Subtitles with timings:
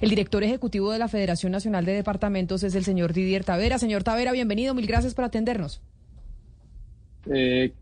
[0.00, 3.78] El director ejecutivo de la Federación Nacional de Departamentos es el señor Didier Tavera.
[3.78, 4.74] Señor Tavera, bienvenido.
[4.74, 5.80] Mil gracias por atendernos.
[7.26, 7.72] Eh,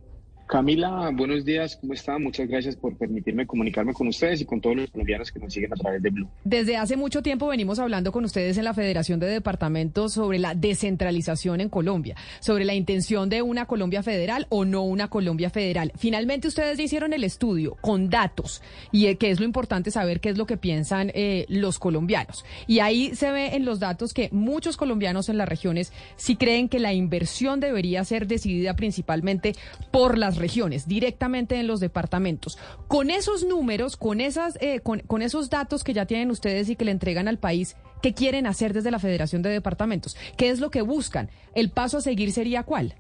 [0.46, 2.20] Camila, buenos días, ¿cómo está?
[2.20, 5.72] Muchas gracias por permitirme comunicarme con ustedes y con todos los colombianos que nos siguen
[5.72, 6.28] a través de Blue.
[6.44, 10.54] Desde hace mucho tiempo venimos hablando con ustedes en la Federación de Departamentos sobre la
[10.54, 15.90] descentralización en Colombia, sobre la intención de una Colombia federal o no una Colombia federal.
[15.96, 20.28] Finalmente ustedes hicieron el estudio con datos y eh, que es lo importante saber qué
[20.28, 22.44] es lo que piensan eh, los colombianos.
[22.68, 26.68] Y ahí se ve en los datos que muchos colombianos en las regiones sí creen
[26.68, 29.54] que la inversión debería ser decidida principalmente
[29.90, 32.58] por las regiones, directamente en los departamentos.
[32.88, 36.84] Con esos números, con, esas, eh, con, esos datos que ya tienen ustedes y que
[36.84, 40.16] le entregan al país, ¿qué quieren hacer desde la Federación de Departamentos?
[40.36, 41.30] ¿Qué es lo que buscan?
[41.54, 42.94] ¿El paso a seguir sería cuál?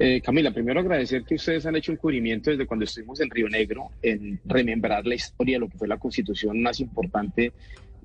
[0.00, 3.48] Eh, Camila, primero agradecer que ustedes han hecho un cubrimiento desde cuando estuvimos en Río
[3.48, 7.52] Negro, en remembrar la historia de lo que fue la constitución más importante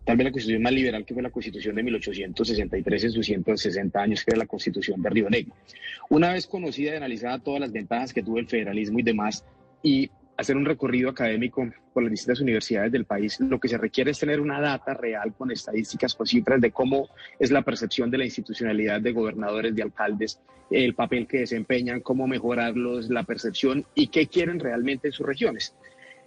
[0.08, 4.02] tal vez la constitución más liberal que fue la constitución de 1863 en sus 160
[4.02, 5.54] años, que era la constitución de Río Negro.
[6.10, 9.44] Una vez conocida y analizada todas las ventajas que tuvo el federalismo y demás,
[9.84, 14.12] y hacer un recorrido académico por las distintas universidades del país, lo que se requiere
[14.12, 18.20] es tener una data real con estadísticas, con cifras de cómo es la percepción de
[18.20, 20.40] la institucionalidad de gobernadores, de alcaldes,
[20.72, 25.76] el papel que desempeñan, cómo mejorarlos, la percepción y qué quieren realmente en sus regiones.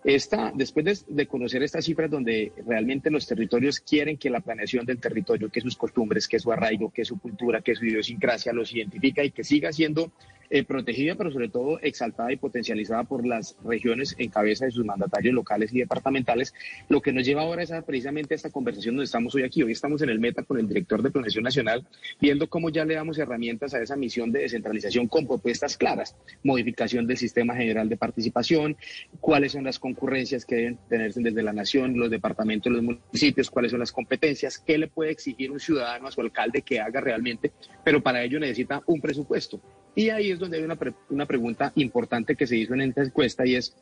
[0.03, 4.99] Esta, después de, conocer estas cifras donde realmente los territorios quieren que la planeación del
[4.99, 9.23] territorio, que sus costumbres, que su arraigo, que su cultura, que su idiosincrasia los identifica
[9.23, 10.11] y que siga siendo
[10.51, 14.85] eh, protegida, pero sobre todo exaltada y potencializada por las regiones en cabeza de sus
[14.85, 16.55] mandatarios locales y departamentales,
[16.89, 19.63] lo que nos lleva ahora es precisamente a esta conversación donde estamos hoy aquí.
[19.63, 21.87] Hoy estamos en el Meta con el director de Planeación Nacional,
[22.21, 27.07] viendo cómo ya le damos herramientas a esa misión de descentralización con propuestas claras, modificación
[27.07, 28.77] del sistema general de participación,
[29.21, 33.71] cuáles son las concurrencias que deben tenerse desde la nación, los departamentos, los municipios, cuáles
[33.71, 37.53] son las competencias, qué le puede exigir un ciudadano a su alcalde que haga realmente,
[37.85, 39.61] pero para ello necesita un presupuesto.
[39.95, 43.47] Y ahí es donde hay una, una pregunta importante que se hizo en esta encuesta
[43.47, 43.77] y es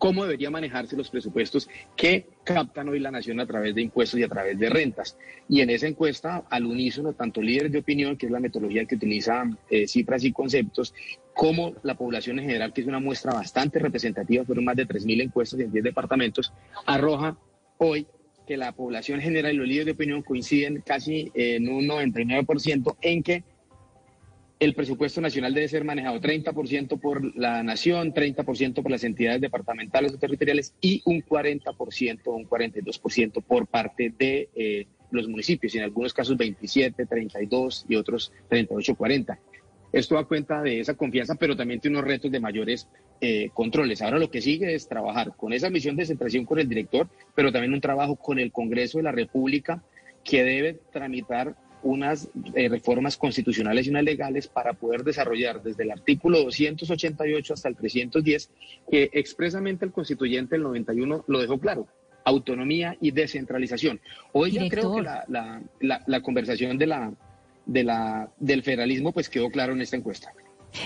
[0.00, 4.22] cómo debería manejarse los presupuestos que captan hoy la nación a través de impuestos y
[4.22, 5.18] a través de rentas.
[5.46, 8.94] Y en esa encuesta, al unísono, tanto líderes de opinión, que es la metodología que
[8.94, 10.94] utiliza eh, cifras y conceptos,
[11.34, 15.22] como la población en general, que es una muestra bastante representativa, fueron más de 3.000
[15.22, 16.50] encuestas en 10 departamentos,
[16.86, 17.36] arroja
[17.76, 18.06] hoy
[18.46, 23.22] que la población general y los líderes de opinión coinciden casi en un 99% en
[23.22, 23.44] que
[24.60, 30.12] el presupuesto nacional debe ser manejado 30% por la nación, 30% por las entidades departamentales
[30.12, 35.82] o territoriales y un 40% o un 42% por parte de eh, los municipios, en
[35.82, 39.38] algunos casos 27, 32 y otros 38, 40.
[39.92, 42.86] Esto da cuenta de esa confianza, pero también tiene unos retos de mayores
[43.22, 44.02] eh, controles.
[44.02, 47.50] Ahora lo que sigue es trabajar con esa misión de centración con el director, pero
[47.50, 49.82] también un trabajo con el Congreso de la República
[50.22, 55.90] que debe tramitar unas eh, reformas constitucionales y unas legales para poder desarrollar desde el
[55.90, 58.50] artículo 288 hasta el 310,
[58.90, 61.86] que expresamente el constituyente del 91 lo dejó claro,
[62.24, 64.00] autonomía y descentralización.
[64.32, 65.24] Hoy ya creo que la,
[65.80, 67.12] la, la, conversación de la,
[67.66, 70.32] de la, del federalismo pues quedó claro en esta encuesta.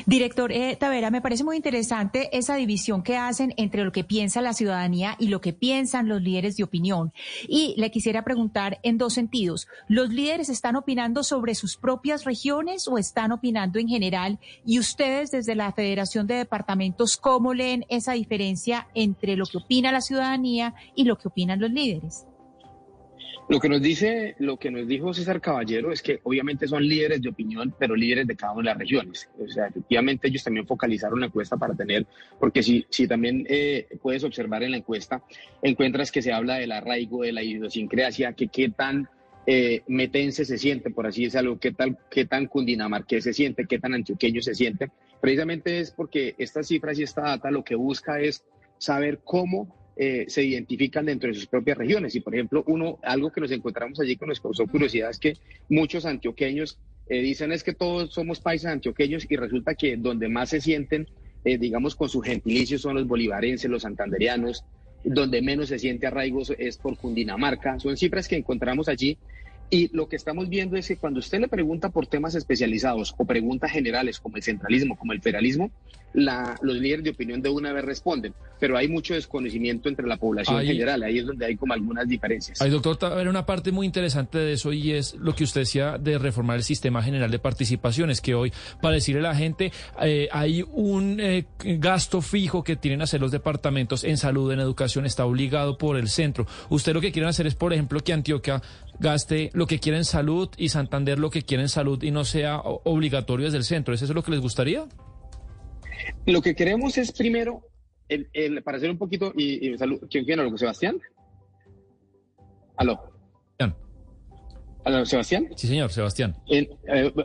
[0.07, 4.43] Director eh, Tavera, me parece muy interesante esa división que hacen entre lo que piensa
[4.43, 7.13] la ciudadanía y lo que piensan los líderes de opinión.
[7.49, 9.69] Y le quisiera preguntar en dos sentidos.
[9.89, 14.39] ¿Los líderes están opinando sobre sus propias regiones o están opinando en general?
[14.65, 19.93] Y ustedes desde la Federación de Departamentos, ¿cómo leen esa diferencia entre lo que opina
[19.93, 22.27] la ciudadanía y lo que opinan los líderes?
[23.49, 27.21] Lo que nos dice, lo que nos dijo César Caballero es que obviamente son líderes
[27.21, 29.29] de opinión, pero líderes de cada una de las regiones.
[29.39, 32.07] O sea, efectivamente ellos también focalizaron la encuesta para tener,
[32.39, 35.23] porque si, si también eh, puedes observar en la encuesta,
[35.63, 39.09] encuentras que se habla del arraigo, de la idiosincrasia, que qué tan
[39.47, 43.79] eh, metense se siente, por así decirlo, qué, tal, qué tan cundinamarqués se siente, qué
[43.79, 44.91] tan antioqueño se siente.
[45.21, 48.45] Precisamente es porque estas cifras y esta data lo que busca es
[48.79, 52.15] saber cómo eh, se identifican dentro de sus propias regiones.
[52.15, 55.37] Y por ejemplo, uno, algo que nos encontramos allí que nos causó curiosidad es que
[55.69, 60.51] muchos antioqueños eh, dicen es que todos somos paisas antioqueños y resulta que donde más
[60.51, 61.07] se sienten,
[61.45, 64.65] eh, digamos, con su gentilicio son los bolivarenses, los santanderianos,
[65.05, 67.79] donde menos se siente arraigo es por Cundinamarca.
[67.79, 69.19] Son cifras que encontramos allí
[69.71, 73.25] Y lo que estamos viendo es que cuando usted le pregunta por temas especializados o
[73.25, 75.71] preguntas generales como el centralismo, como el federalismo,
[76.15, 80.17] la, los líderes de opinión de una vez responden, pero hay mucho desconocimiento entre la
[80.17, 82.63] población en general, ahí es donde hay como algunas diferencias.
[82.63, 85.99] Hay, doctor, ver una parte muy interesante de eso y es lo que usted decía
[85.99, 90.29] de reformar el sistema general de participaciones, que hoy, para decirle a la gente, eh,
[90.31, 95.27] hay un eh, gasto fijo que tienen hacer los departamentos en salud, en educación, está
[95.27, 96.47] obligado por el centro.
[96.71, 98.63] Usted lo que quieren hacer es, por ejemplo, que Antioquia
[98.99, 102.25] gaste lo que quiere en salud y Santander lo que quiere en salud y no
[102.25, 103.95] sea obligatorio desde el centro.
[103.95, 104.87] ¿Es eso lo que les gustaría?
[106.27, 107.63] Lo que queremos es primero,
[108.09, 110.57] el, para hacer un poquito, y, salud, ¿quién quiere algo?
[110.59, 111.01] ¿Sebastián?
[112.77, 113.15] ¿Aló?
[114.85, 115.49] ¿Aló, Sebastián?
[115.57, 116.37] Sí, señor, Sebastián.
[116.47, 116.69] Eh,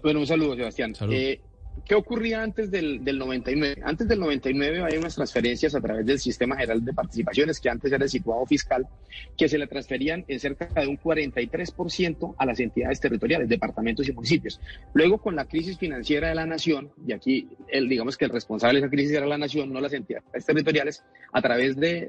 [0.02, 0.96] bueno, un saludo, Sebastián.
[0.96, 1.14] Salud.
[1.14, 1.42] Eh,
[1.90, 3.82] ¿Qué ocurría antes del, del, 99?
[3.84, 7.92] Antes del 99 hay unas transferencias a través del Sistema General de Participaciones, que antes
[7.92, 8.88] era el situado fiscal,
[9.36, 14.12] que se le transferían en cerca de un 43% a las entidades territoriales, departamentos y
[14.12, 14.62] municipios.
[14.94, 17.50] Luego, con la crisis financiera de la nación, y aquí
[17.88, 21.42] digamos que el responsable de esa crisis era la nación, no las entidades territoriales, a
[21.42, 22.08] través de,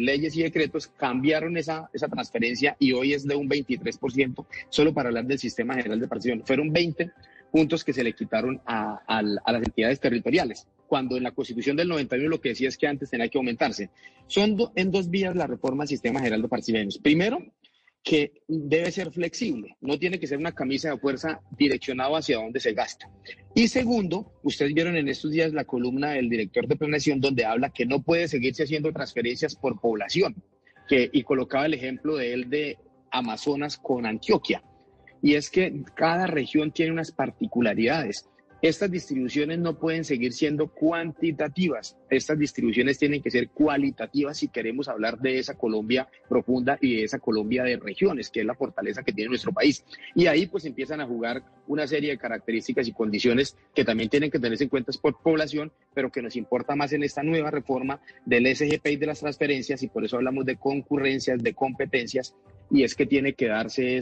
[0.00, 5.10] leyes y decretos cambiaron esa, esa transferencia y hoy es de un 23%, solo para
[5.10, 6.46] hablar del Sistema General de Participación.
[6.46, 7.10] Fueron 20
[7.52, 12.28] puntos que se le quitaron a, las entidades territoriales, cuando en la Constitución del 91
[12.28, 13.90] lo que decía es que antes tenía que aumentarse.
[14.26, 16.98] Son en dos vías la reforma del Sistema General de Participaciones.
[16.98, 17.38] Primero,
[18.02, 22.58] que debe ser flexible, no tiene que ser una camisa de fuerza direccionada hacia dónde
[22.58, 23.08] se gasta.
[23.54, 27.70] Y segundo, ustedes vieron en estos días la columna del director de planeación donde habla
[27.70, 30.42] que no puede seguirse haciendo transferencias por población,
[30.88, 32.78] que, y colocaba el ejemplo de él de
[33.10, 34.64] Amazonas con Antioquia
[35.22, 38.28] y es que cada región tiene unas particularidades.
[38.62, 44.88] Estas distribuciones no pueden seguir siendo cuantitativas, estas distribuciones tienen que ser cualitativas si queremos
[44.88, 49.02] hablar de esa Colombia profunda y de esa Colombia de regiones, que es la fortaleza
[49.02, 49.84] que tiene nuestro país.
[50.14, 54.30] Y ahí pues empiezan a jugar una serie de características y condiciones que también tienen
[54.30, 58.00] que tenerse en cuenta por población, pero que nos importa más en esta nueva reforma
[58.26, 62.36] del SGP y de las transferencias, y por eso hablamos de concurrencias, de competencias,
[62.70, 63.96] y es que tiene que darse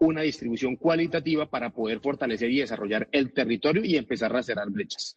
[0.00, 5.16] una distribución cualitativa para poder fortalecer y desarrollar el territorio y empezar a cerrar brechas.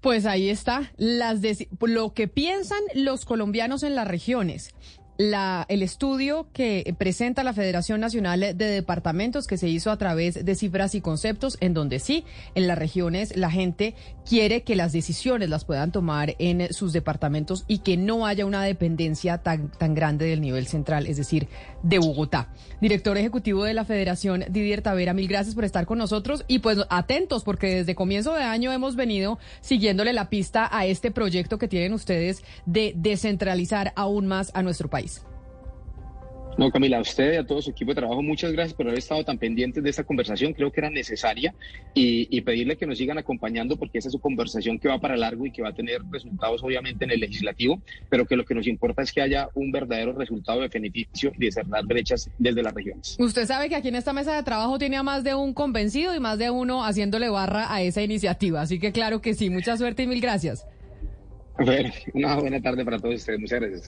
[0.00, 4.74] Pues ahí está, lo que piensan los colombianos en las regiones
[5.18, 10.44] la, el estudio que presenta la Federación Nacional de Departamentos que se hizo a través
[10.44, 12.24] de cifras y conceptos, en donde sí,
[12.54, 13.94] en las regiones la gente
[14.28, 18.62] quiere que las decisiones las puedan tomar en sus departamentos y que no haya una
[18.62, 21.48] dependencia tan, tan grande del nivel central, es decir,
[21.82, 22.48] de Bogotá.
[22.80, 26.78] Director Ejecutivo de la Federación, Didier Tavera, mil gracias por estar con nosotros y pues
[26.88, 31.68] atentos porque desde comienzo de año hemos venido siguiéndole la pista a este proyecto que
[31.68, 35.11] tienen ustedes de descentralizar aún más a nuestro país.
[36.58, 38.98] No, Camila, a usted y a todo su equipo de trabajo, muchas gracias por haber
[38.98, 40.52] estado tan pendientes de esta conversación.
[40.52, 41.54] Creo que era necesaria
[41.94, 45.46] y, pedirle que nos sigan acompañando porque esa es su conversación que va para largo
[45.46, 48.66] y que va a tener resultados obviamente en el legislativo, pero que lo que nos
[48.66, 52.74] importa es que haya un verdadero resultado de beneficio y de cerrar brechas desde las
[52.74, 53.16] regiones.
[53.18, 56.14] Usted sabe que aquí en esta mesa de trabajo tiene a más de un convencido
[56.14, 58.60] y más de uno haciéndole barra a esa iniciativa.
[58.60, 60.66] Así que claro que sí, mucha suerte y mil gracias.
[61.58, 63.38] A ver, una buena tarde para todos ustedes.
[63.38, 63.80] Muchas gracias.